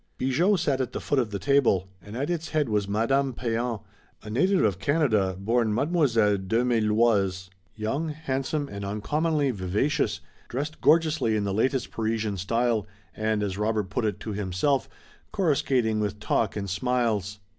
Bigot 0.17 0.59
sat 0.59 0.81
at 0.81 0.93
the 0.93 0.99
foot 0.99 1.19
of 1.19 1.29
the 1.29 1.37
table 1.37 1.87
and 2.01 2.17
at 2.17 2.31
its 2.31 2.49
head 2.49 2.69
was 2.69 2.87
Madame 2.87 3.33
Pean, 3.33 3.77
a 4.23 4.29
native 4.31 4.63
of 4.63 4.79
Canada, 4.79 5.37
born 5.39 5.71
Mademoiselle 5.75 6.37
Desméloizes, 6.39 7.49
young, 7.75 8.09
handsome 8.09 8.67
and 8.67 8.83
uncommonly 8.83 9.51
vivacious, 9.51 10.19
dressed 10.49 10.81
gorgeously 10.81 11.35
in 11.35 11.43
the 11.43 11.53
latest 11.53 11.91
Parisian 11.91 12.35
style, 12.37 12.87
and, 13.15 13.43
as 13.43 13.59
Robert 13.59 13.91
put 13.91 14.03
it 14.03 14.19
to 14.21 14.31
himself, 14.31 14.89
coruscating 15.31 15.99
with 15.99 16.19
talk 16.19 16.55
and 16.55 16.67
smiles. 16.67 17.37